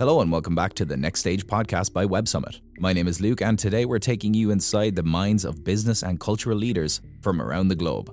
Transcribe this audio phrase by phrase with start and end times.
[0.00, 2.62] Hello and welcome back to the Next Stage podcast by Web Summit.
[2.78, 6.18] My name is Luke, and today we're taking you inside the minds of business and
[6.18, 8.10] cultural leaders from around the globe.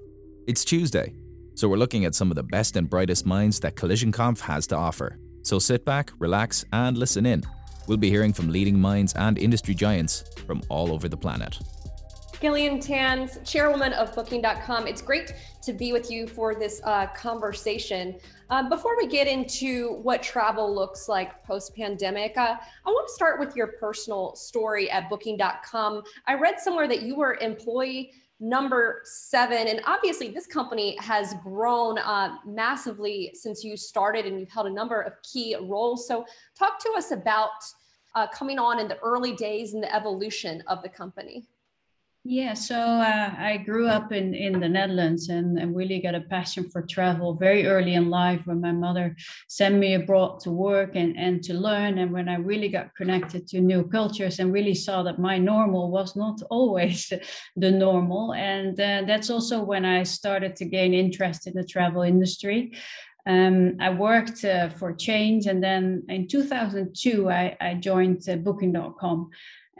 [0.48, 1.14] It's Tuesday,
[1.56, 4.76] so we're looking at some of the best and brightest minds that CollisionConf has to
[4.76, 5.18] offer.
[5.44, 7.42] So sit back, relax, and listen in.
[7.88, 11.58] We'll be hearing from leading minds and industry giants from all over the planet.
[12.40, 14.86] Gillian Tans, chairwoman of Booking.com.
[14.86, 15.34] It's great
[15.64, 18.20] to be with you for this uh, conversation.
[18.52, 23.14] Uh, before we get into what travel looks like post pandemic, uh, I want to
[23.14, 26.04] start with your personal story at Booking.com.
[26.28, 31.98] I read somewhere that you were employee number seven, and obviously, this company has grown
[31.98, 36.08] uh, massively since you started and you've held a number of key roles.
[36.08, 36.24] So,
[36.56, 37.64] talk to us about
[38.14, 41.48] uh, coming on in the early days and the evolution of the company.
[42.30, 46.20] Yeah, so uh, I grew up in, in the Netherlands and, and really got a
[46.20, 49.16] passion for travel very early in life when my mother
[49.48, 52.00] sent me abroad to work and, and to learn.
[52.00, 55.90] And when I really got connected to new cultures and really saw that my normal
[55.90, 57.14] was not always
[57.56, 58.34] the normal.
[58.34, 62.74] And uh, that's also when I started to gain interest in the travel industry.
[63.26, 69.30] Um, I worked uh, for Change, and then in 2002, I, I joined uh, Booking.com.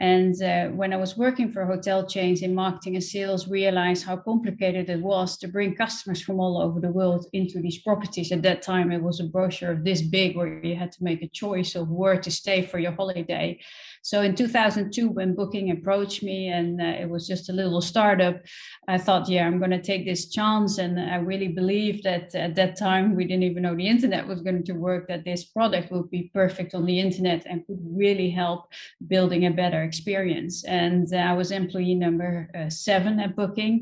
[0.00, 4.16] And uh, when I was working for hotel chains in marketing and sales, realized how
[4.16, 8.30] complicated it was to bring customers from all over the world into these properties.
[8.30, 11.22] At that time, it was a brochure of this big where you had to make
[11.22, 13.58] a choice of where to stay for your holiday.
[14.02, 18.40] So in 2002, when Booking approached me and uh, it was just a little startup,
[18.86, 20.78] I thought, yeah, I'm going to take this chance.
[20.78, 24.42] And I really believed that at that time, we didn't even know the internet was
[24.42, 28.30] going to work, that this product would be perfect on the internet and could really
[28.30, 28.72] help
[29.08, 30.64] building a better experience.
[30.64, 33.76] And I was employee number uh, seven at Booking.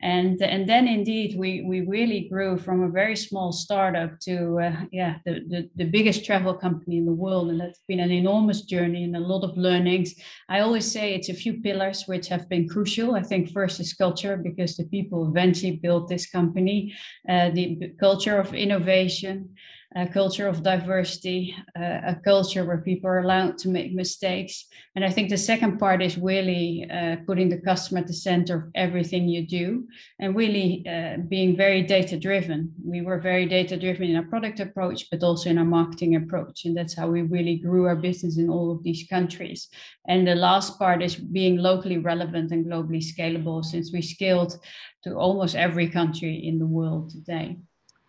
[0.00, 4.76] And and then indeed we we really grew from a very small startup to uh,
[4.92, 7.50] yeah the, the, the biggest travel company in the world.
[7.50, 10.14] And that's been an enormous journey and a lot of learnings.
[10.48, 13.16] I always say it's a few pillars which have been crucial.
[13.16, 16.94] I think first is culture because the people eventually built this company
[17.28, 19.56] uh, the culture of innovation
[19.96, 24.66] a culture of diversity, uh, a culture where people are allowed to make mistakes.
[24.94, 28.54] And I think the second part is really uh, putting the customer at the center
[28.56, 29.86] of everything you do
[30.20, 32.74] and really uh, being very data driven.
[32.84, 36.66] We were very data driven in our product approach, but also in our marketing approach.
[36.66, 39.68] And that's how we really grew our business in all of these countries.
[40.06, 44.58] And the last part is being locally relevant and globally scalable since we scaled
[45.04, 47.56] to almost every country in the world today.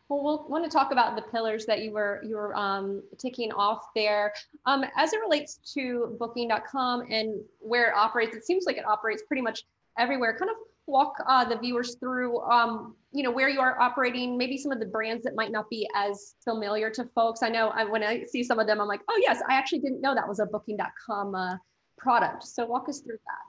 [0.09, 3.51] Well, we'll want to talk about the pillars that you were you were um, ticking
[3.51, 4.33] off there.
[4.65, 9.21] Um, as it relates to Booking.com and where it operates, it seems like it operates
[9.27, 9.65] pretty much
[9.99, 10.35] everywhere.
[10.37, 14.57] Kind of walk uh, the viewers through, um, you know, where you are operating, maybe
[14.57, 17.43] some of the brands that might not be as familiar to folks.
[17.43, 19.79] I know I, when I see some of them, I'm like, oh yes, I actually
[19.79, 21.57] didn't know that was a Booking.com uh,
[21.99, 22.43] product.
[22.45, 23.48] So walk us through that.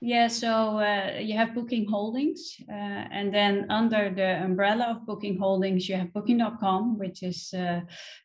[0.00, 2.72] Yeah, so uh, you have Booking Holdings, uh,
[3.10, 7.80] and then under the umbrella of Booking Holdings, you have Booking.com, which is uh,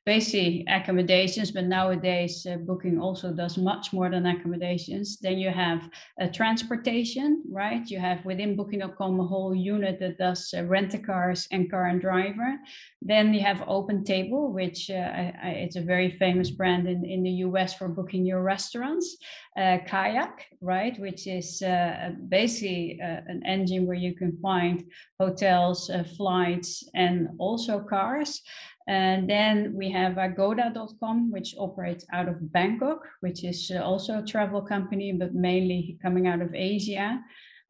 [0.05, 5.17] basically accommodations, but nowadays uh, Booking also does much more than accommodations.
[5.17, 5.89] Then you have
[6.31, 7.89] transportation, right?
[7.89, 11.87] You have within Booking.com a whole unit that does uh, rent a cars and car
[11.87, 12.59] and driver.
[13.01, 17.23] Then you have OpenTable, which uh, I, I, it's a very famous brand in, in
[17.23, 19.17] the US for booking your restaurants.
[19.55, 24.83] Kayak, right, which is uh, basically uh, an engine where you can find
[25.19, 28.41] hotels, uh, flights, and also cars.
[28.87, 34.61] And then we have Agoda.com, which operates out of Bangkok, which is also a travel
[34.61, 37.21] company, but mainly coming out of Asia.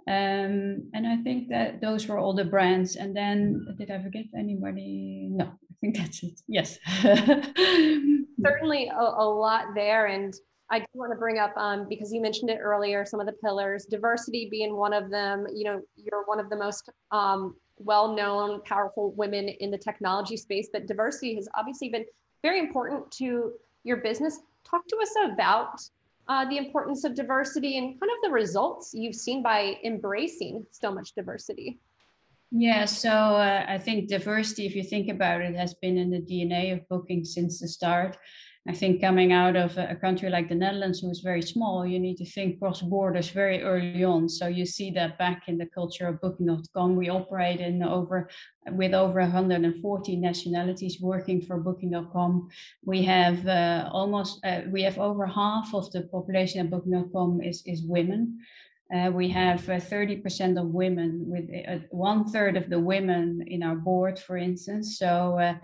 [0.08, 2.96] Um, and I think that those were all the brands.
[2.96, 5.30] And then did I forget anybody?
[5.32, 6.42] No, I think that's it.
[6.48, 6.80] Yes.
[8.42, 10.08] Certainly a, a, lot there.
[10.08, 10.34] And
[10.70, 13.34] I do want to bring up um, because you mentioned it earlier, some of the
[13.34, 15.46] pillars, diversity being one of them.
[15.54, 20.70] You know, you're one of the most um, well-known, powerful women in the technology space,
[20.72, 22.06] but diversity has obviously been
[22.42, 23.54] very important to
[23.84, 24.40] your business.
[24.64, 25.82] Talk to us about
[26.28, 30.92] uh, the importance of diversity and kind of the results you've seen by embracing so
[30.92, 31.80] much diversity.
[32.52, 36.22] Yeah, so uh, I think diversity, if you think about it, has been in the
[36.22, 38.18] DNA of booking since the start.
[38.66, 42.00] I think coming out of a country like the Netherlands, who is very small, you
[42.00, 44.30] need to think cross borders very early on.
[44.30, 46.96] So you see that back in the culture of Booking.com.
[46.96, 48.30] We operate in over
[48.72, 52.48] with over 140 nationalities working for Booking.com.
[52.86, 57.64] We have uh, almost uh, we have over half of the population at Booking.com is
[57.66, 58.40] is women.
[58.94, 63.64] Uh, we have 30% uh, of women, with uh, one third of the women in
[63.64, 65.00] our board, for instance.
[65.00, 65.56] So uh,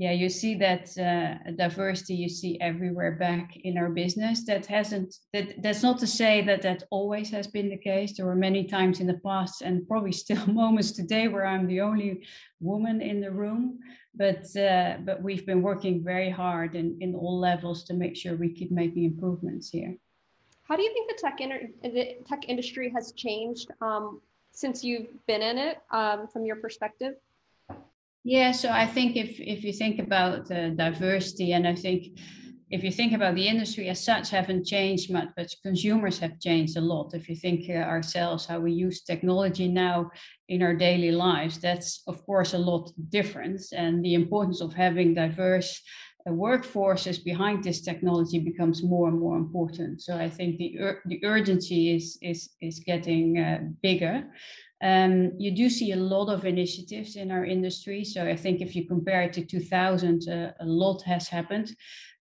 [0.00, 4.46] yeah, you see that uh, diversity you see everywhere back in our business.
[4.46, 8.16] That hasn't that that's not to say that that always has been the case.
[8.16, 11.82] There were many times in the past, and probably still moments today where I'm the
[11.82, 12.26] only
[12.60, 13.78] woman in the room.
[14.14, 18.36] But uh, but we've been working very hard in in all levels to make sure
[18.36, 19.94] we keep making improvements here.
[20.62, 25.12] How do you think the tech inter- the tech industry has changed um, since you've
[25.26, 27.16] been in it, um, from your perspective?
[28.24, 32.18] Yeah, so I think if if you think about uh, diversity, and I think
[32.70, 36.76] if you think about the industry as such, haven't changed much, but consumers have changed
[36.76, 37.14] a lot.
[37.14, 40.10] If you think uh, ourselves, how we use technology now
[40.48, 43.60] in our daily lives, that's of course a lot different.
[43.74, 45.80] And the importance of having diverse
[46.26, 50.02] uh, workforces behind this technology becomes more and more important.
[50.02, 54.24] So I think the ur- the urgency is is is getting uh, bigger.
[54.82, 58.04] Um, you do see a lot of initiatives in our industry.
[58.04, 61.74] So I think if you compare it to 2000, uh, a lot has happened.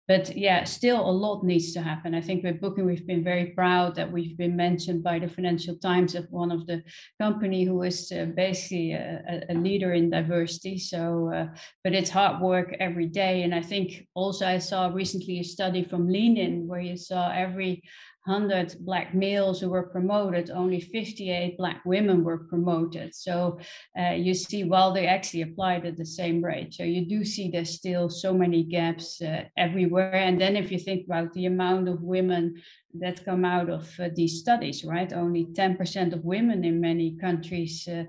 [0.07, 2.15] But yeah, still a lot needs to happen.
[2.15, 5.75] I think with Booking, we've been very proud that we've been mentioned by the Financial
[5.75, 6.81] Times as one of the
[7.19, 10.77] company who is uh, basically a, a, leader in diversity.
[10.77, 11.47] So, uh,
[11.83, 13.43] but it's hard work every day.
[13.43, 17.29] And I think also I saw recently a study from Lean In where you saw
[17.29, 17.83] every
[18.27, 23.15] 100 black males who were promoted, only 58 black women were promoted.
[23.15, 23.59] So
[23.97, 26.73] uh, you see, while they actually applied at the same rate.
[26.73, 30.15] So you do see there's still so many gaps uh, everywhere.
[30.15, 32.61] And then if you think about the amount of women
[32.95, 35.13] that come out of uh, these studies, right?
[35.13, 38.03] Only 10% of women in many countries uh,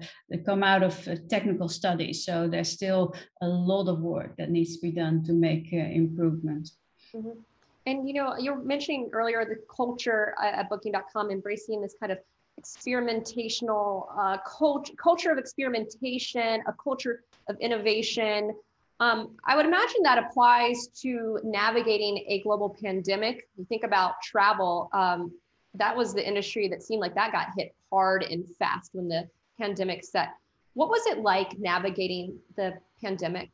[0.44, 2.24] come out of uh, technical studies.
[2.24, 5.76] So there's still a lot of work that needs to be done to make uh,
[5.76, 6.76] improvements.
[7.14, 7.40] Mm-hmm.
[7.88, 12.18] And you know, you're mentioning earlier the culture at Booking.com embracing this kind of
[12.60, 18.52] experimentational uh, cult- culture of experimentation, a culture of innovation.
[19.00, 23.48] Um, I would imagine that applies to navigating a global pandemic.
[23.56, 24.90] You think about travel.
[24.92, 25.32] Um,
[25.74, 29.28] that was the industry that seemed like that got hit hard and fast when the
[29.58, 30.34] pandemic set.
[30.74, 33.50] What was it like navigating the pandemic?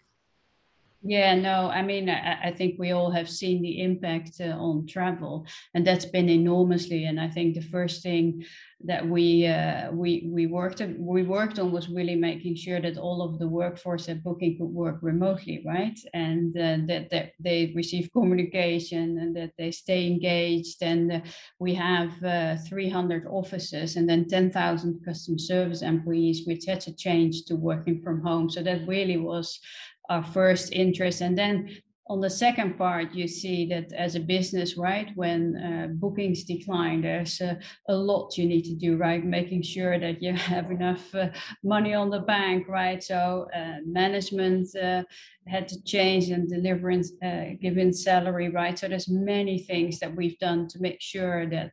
[1.06, 4.86] Yeah, no, I mean, I, I, think we all have seen the impact uh, on
[4.86, 7.04] travel, and that's been enormously.
[7.04, 8.42] And I think the first thing
[8.86, 12.96] that we uh, we we worked on, we worked on was really making sure that
[12.96, 15.98] all of the workforce at Booking could work remotely, right?
[16.14, 20.82] And uh, that that they receive communication and that they stay engaged.
[20.82, 21.20] And uh,
[21.58, 27.44] we have uh, 300 offices and then 10,000 customer service employees, which had to change
[27.44, 28.48] to working from home.
[28.48, 29.60] So that really was
[30.10, 31.20] our first interest.
[31.20, 31.68] And then
[32.06, 37.00] on the second part, you see that as a business, right, when uh, bookings decline,
[37.00, 37.54] there's uh,
[37.88, 39.24] a lot you need to do, right?
[39.24, 41.28] Making sure that you have enough uh,
[41.62, 43.02] money on the bank, right?
[43.02, 45.04] So uh, management uh,
[45.46, 48.78] had to change and delivering, uh, giving salary, right?
[48.78, 51.72] So there's many things that we've done to make sure that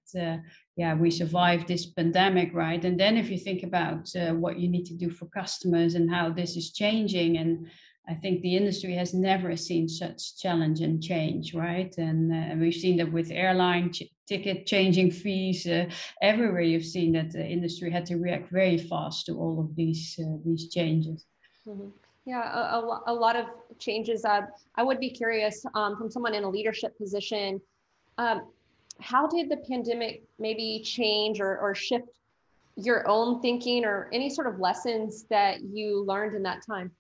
[0.78, 2.83] yeah, we survived this pandemic, right?
[2.86, 6.30] And then if you think about what you need to do for customers and how
[6.30, 7.68] this is changing and
[8.07, 11.95] I think the industry has never seen such challenge and change, right?
[11.98, 15.86] And, uh, we've seen that with airline ch- ticket changing fees, uh,
[16.21, 20.19] everywhere you've seen that the industry had to react very fast to all of these
[20.19, 21.25] uh, these changes.
[21.68, 21.89] Mm-hmm.
[22.25, 22.44] Yeah,
[22.77, 23.48] a, a, lot of
[23.80, 24.25] changes.
[24.25, 27.59] I would be curious um, from someone in a leadership position,
[28.19, 28.47] um,
[29.00, 32.07] how did the pandemic maybe change or, or shift
[32.75, 36.92] your own thinking or any sort of lessons that you learned in that time?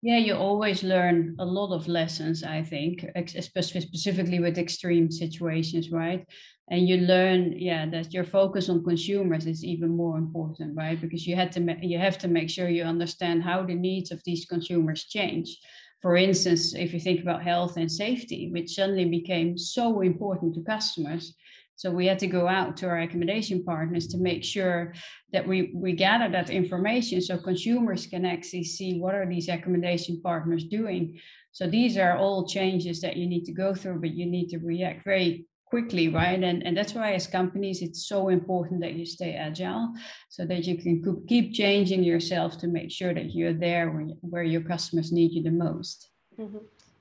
[0.00, 5.90] Yeah, you always learn a lot of lessons, I think, especially specifically with extreme situations,
[5.90, 6.24] right?
[6.70, 11.00] And you learn, yeah, that your focus on consumers is even more important, right?
[11.00, 14.22] Because you had to you have to make sure you understand how the needs of
[14.24, 15.58] these consumers change.
[16.00, 20.62] For instance, if you think about health and safety, which suddenly became so important to
[20.62, 21.34] customers,
[21.78, 24.92] so we had to go out to our accommodation partners to make sure
[25.32, 30.20] that we, we gather that information so consumers can actually see what are these accommodation
[30.20, 31.20] partners doing.
[31.52, 34.58] So these are all changes that you need to go through, but you need to
[34.58, 36.42] react very quickly, right?
[36.42, 39.94] And, and that's why as companies, it's so important that you stay agile
[40.30, 44.42] so that you can keep changing yourself to make sure that you're there where, where
[44.42, 46.10] your customers need you the most.
[46.40, 46.58] Mm-hmm.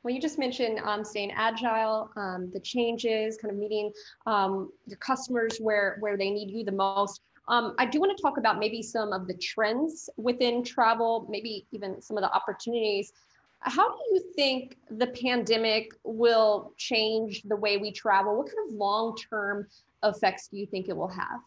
[0.08, 3.92] Well, you just mentioned um, staying agile, um, the changes, kind of meeting
[4.26, 7.20] um, your customers where where they need you the most.
[7.50, 11.68] Um, I do want to talk about maybe some of the trends within travel, maybe
[11.74, 13.12] even some of the opportunities.
[13.60, 18.38] How do you think the pandemic will change the way we travel?
[18.38, 19.68] What kind of long term
[20.06, 21.42] effects do you think it will have?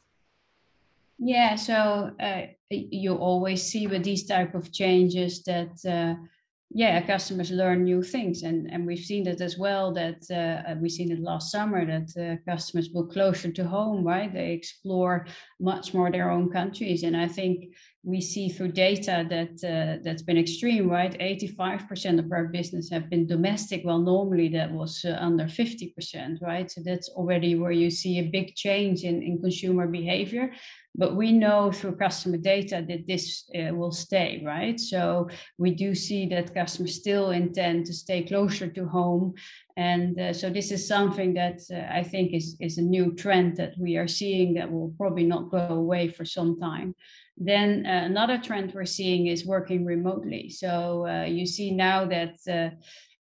[1.19, 5.83] Yeah, so uh, you always see with these type of changes that.
[5.83, 6.27] Uh,
[6.71, 8.43] yeah customers learn new things.
[8.43, 12.11] And and we've seen that as well that uh, we've seen it last summer that
[12.17, 14.33] uh, customers book closer to home right?
[14.33, 15.27] They explore
[15.59, 17.03] much more their own countries.
[17.03, 21.19] And i think we see through data that uh, that's been extreme right?
[21.19, 23.83] 85% of our business have been domestic.
[23.85, 26.71] Well normally that was uh, under 50% right?
[26.71, 30.53] So that's already where you see a big change in, in consumer behavior
[30.95, 34.79] but we know through customer data that this uh, will stay, right?
[34.79, 39.35] So we do see that customers still intend to stay closer to home.
[39.77, 43.57] And uh, so this is something that uh, I think is, is a new trend
[43.57, 46.95] that we are seeing that will probably not go away for some time.
[47.37, 50.51] Then uh, another trend we're seeing is working remotely.
[50.51, 52.75] So uh, you see now that uh,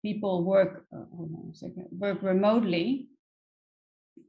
[0.02, 0.84] people work,
[1.54, 3.06] second, work remotely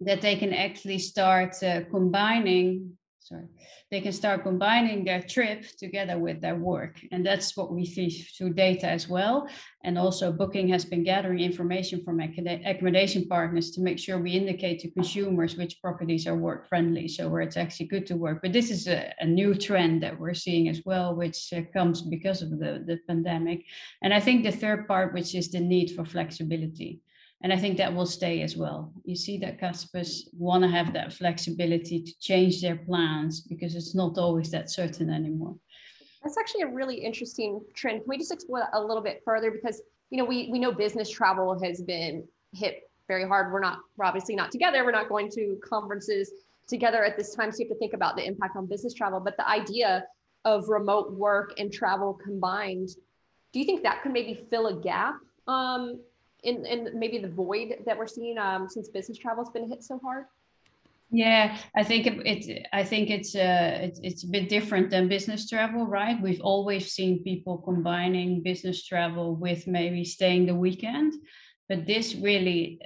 [0.02, 3.48] that they can actually start uh, combining sorry,
[3.89, 7.00] they can start combining their trip together with their work.
[7.12, 9.48] And that's what we see through data as well.
[9.84, 14.80] And also Booking has been gathering information from accommodation partners to make sure we indicate
[14.80, 18.39] to consumers which properties are work friendly, so where it's actually good to work.
[18.42, 22.01] But this is a, a new trend that we're seeing as well, which uh, comes
[22.01, 23.63] because of the, the pandemic.
[24.01, 27.01] And I think the third part, which is the need for flexibility
[27.43, 28.93] and I think that will stay as well.
[29.03, 33.93] You see that customers want to have that flexibility to change their plans because it's
[33.93, 35.55] not always that certain anymore.
[36.23, 38.00] That's actually a really interesting trend.
[38.00, 39.51] Can we just explore that a little bit further?
[39.51, 42.23] Because you know, we we know business travel has been
[42.53, 43.51] hit very hard.
[43.51, 44.85] We're not we're obviously not together.
[44.85, 46.31] We're not going to conferences
[46.69, 47.51] together at this time.
[47.51, 49.19] So you have to think about the impact on business travel.
[49.19, 50.05] But the idea
[50.45, 52.89] of remote work and travel combined,
[53.51, 55.15] do you think that could maybe fill a gap
[55.47, 56.00] um,
[56.43, 59.83] in, in maybe the void that we're seeing um, since business travel has been hit
[59.83, 60.25] so hard?
[61.12, 65.47] Yeah, I think it, I think it's uh, it's it's a bit different than business
[65.47, 66.19] travel, right?
[66.19, 71.13] We've always seen people combining business travel with maybe staying the weekend,
[71.69, 72.79] but this really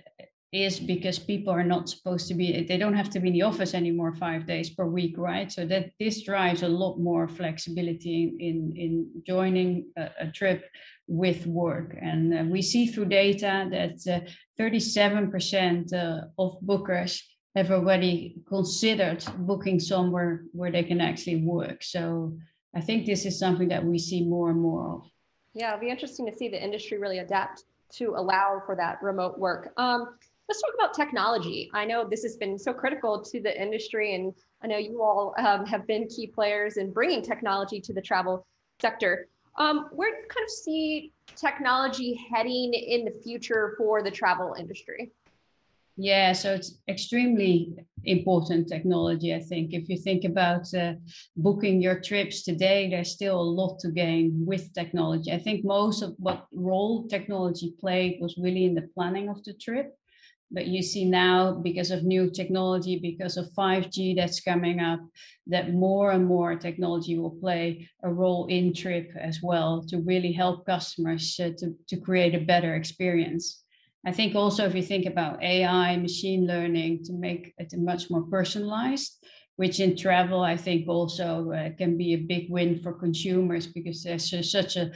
[0.53, 3.41] is because people are not supposed to be they don't have to be in the
[3.41, 8.33] office anymore five days per week right so that this drives a lot more flexibility
[8.39, 10.63] in in, in joining a, a trip
[11.07, 11.97] with work.
[11.99, 14.27] And uh, we see through data that
[14.59, 17.21] 37% uh, uh, of bookers
[17.55, 21.81] have already considered booking somewhere where they can actually work.
[21.81, 22.37] So
[22.75, 25.09] I think this is something that we see more and more of.
[25.53, 27.63] Yeah, it'll be interesting to see the industry really adapt
[27.93, 29.73] to allow for that remote work.
[29.77, 31.69] Um, let's talk about technology.
[31.73, 35.35] I know this has been so critical to the industry, and I know you all
[35.37, 38.45] um, have been key players in bringing technology to the travel
[38.81, 39.27] sector.
[39.57, 44.55] Um, where do you kind of see technology heading in the future for the travel
[44.57, 45.11] industry?
[45.99, 47.73] Yeah, so it's extremely
[48.05, 49.73] important technology, I think.
[49.73, 50.93] If you think about uh,
[51.35, 55.31] booking your trips today, there's still a lot to gain with technology.
[55.31, 59.53] I think most of what role technology played was really in the planning of the
[59.53, 59.97] trip.
[60.49, 65.01] But you see now, because of new technology, because of 5G that's coming up,
[65.47, 70.31] that more and more technology will play a role in Trip as well to really
[70.31, 73.63] help customers uh, to, to create a better experience.
[74.05, 78.23] I think also if you think about AI, machine learning to make it much more
[78.23, 79.21] personalized,
[79.57, 84.03] which in travel I think also uh, can be a big win for consumers because
[84.03, 84.91] there's uh, such a,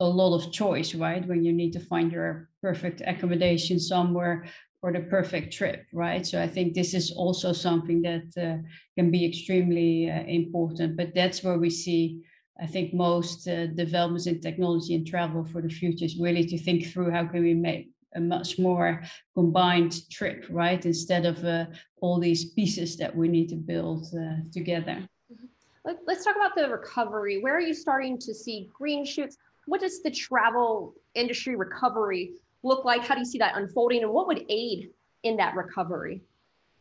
[0.00, 1.24] a lot of choice, right?
[1.24, 4.46] When you need to find your perfect accommodation somewhere
[4.80, 6.26] for the perfect trip, right?
[6.26, 8.62] So I think this is also something that uh,
[8.96, 10.96] can be extremely uh, important.
[10.96, 12.22] But that's where we see,
[12.60, 16.58] I think, most uh, developments in technology and travel for the future is really to
[16.58, 19.02] think through how can we make a much more
[19.34, 20.84] combined trip, right?
[20.84, 21.66] Instead of uh,
[22.00, 25.06] all these pieces that we need to build uh, together.
[25.32, 25.92] Mm-hmm.
[26.06, 27.40] Let's talk about the recovery.
[27.40, 29.36] Where are you starting to see green shoots?
[29.66, 32.32] What does the travel industry recovery
[32.62, 33.04] look like?
[33.04, 34.02] How do you see that unfolding?
[34.02, 34.90] And what would aid
[35.22, 36.22] in that recovery?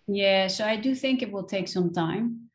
[0.08, 2.50] Yeah, so I do think it will take some time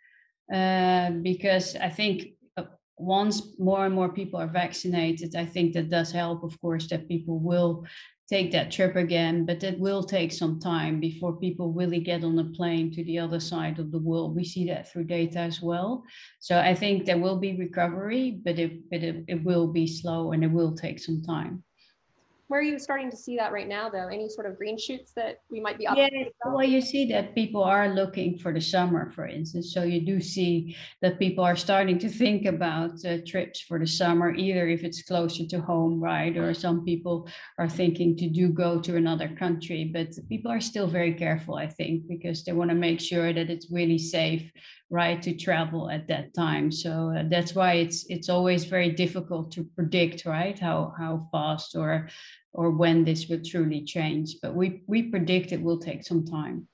[0.52, 2.64] uh, because I think uh,
[2.96, 7.08] once more and more people are vaccinated, I think that does help, of course, that
[7.08, 7.84] people will
[8.28, 12.38] take that trip again, but it will take some time before people really get on
[12.38, 14.36] a plane to the other side of the world.
[14.36, 16.04] We see that through data as well.
[16.38, 20.30] So I think there will be recovery, but it, but it, it will be slow
[20.30, 21.64] and it will take some time.
[22.50, 24.08] Where are you starting to see that right now, though?
[24.08, 25.84] Any sort of green shoots that we might be?
[25.84, 26.08] Yeah,
[26.44, 29.72] well, you see that people are looking for the summer, for instance.
[29.72, 33.86] So you do see that people are starting to think about uh, trips for the
[33.86, 38.48] summer, either if it's closer to home, right, or some people are thinking to do
[38.48, 39.84] go to another country.
[39.84, 43.48] But people are still very careful, I think, because they want to make sure that
[43.48, 44.50] it's really safe
[44.90, 46.70] right to travel at that time.
[46.72, 51.76] So uh, that's why it's it's always very difficult to predict right how how fast
[51.76, 52.08] or
[52.52, 54.36] or when this will truly change.
[54.42, 56.66] But we we predict it will take some time.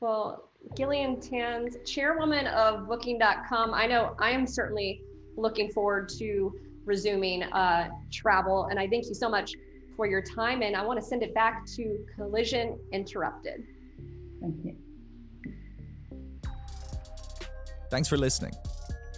[0.00, 5.02] Well gillian tans chairwoman of booking.com i know i am certainly
[5.36, 6.52] looking forward to
[6.84, 9.54] resuming uh, travel and i thank you so much
[9.96, 13.64] for your time and i want to send it back to collision interrupted.
[14.40, 14.81] Thank you
[17.92, 18.54] Thanks for listening.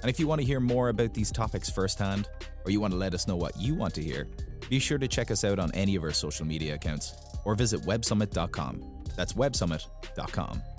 [0.02, 2.28] And if you want to hear more about these topics firsthand,
[2.64, 4.26] or you want to let us know what you want to hear,
[4.68, 7.14] be sure to check us out on any of our social media accounts
[7.44, 9.04] or visit websummit.com.
[9.14, 10.73] That's websummit.com.